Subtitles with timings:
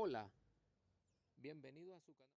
[0.00, 0.30] Hola,
[1.34, 2.18] bienvenido a su canal.